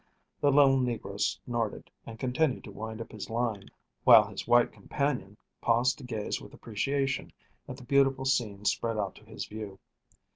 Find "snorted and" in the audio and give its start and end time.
1.21-2.17